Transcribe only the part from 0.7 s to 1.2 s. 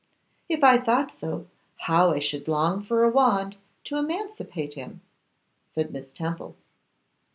thought